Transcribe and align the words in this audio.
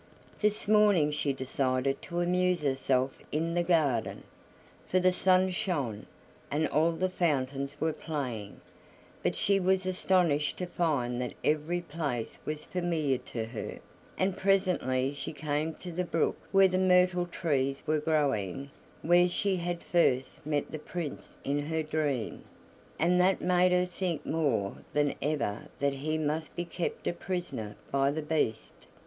This 0.41 0.67
morning 0.67 1.11
she 1.11 1.31
decided 1.31 2.01
to 2.01 2.21
amuse 2.21 2.63
herself 2.63 3.19
in 3.31 3.53
the 3.53 3.61
garden, 3.61 4.23
for 4.87 4.99
the 4.99 5.11
sun 5.11 5.51
shone, 5.51 6.07
and 6.49 6.67
all 6.67 6.91
the 6.93 7.07
fountains 7.07 7.79
were 7.79 7.93
playing; 7.93 8.61
but 9.21 9.35
she 9.35 9.59
was 9.59 9.85
astonished 9.85 10.57
to 10.57 10.65
find 10.65 11.21
that 11.21 11.35
every 11.43 11.81
place 11.81 12.39
was 12.45 12.65
familiar 12.65 13.19
to 13.19 13.45
her, 13.45 13.77
and 14.17 14.35
presently 14.35 15.13
she 15.13 15.33
came 15.33 15.75
to 15.75 15.91
the 15.91 16.03
brook 16.03 16.35
where 16.51 16.67
the 16.67 16.79
myrtle 16.79 17.27
trees 17.27 17.83
were 17.85 17.99
growing 17.99 18.71
where 19.03 19.29
she 19.29 19.57
had 19.57 19.83
first 19.83 20.43
met 20.43 20.71
the 20.71 20.79
Prince 20.79 21.37
in 21.43 21.67
her 21.67 21.83
dream, 21.83 22.43
and 22.97 23.21
that 23.21 23.39
made 23.39 23.71
her 23.71 23.85
think 23.85 24.25
more 24.25 24.77
than 24.93 25.13
ever 25.21 25.67
that 25.77 25.93
he 25.93 26.17
must 26.17 26.55
be 26.55 26.65
kept 26.65 27.05
a 27.05 27.13
prisoner 27.13 27.75
by 27.91 28.09
the 28.09 28.23
Beast. 28.23 28.87